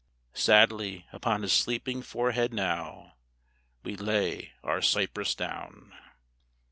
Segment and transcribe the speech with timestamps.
[0.33, 3.17] Sadly upon his sleeping forehead now
[3.83, 5.93] We lay our cypress down.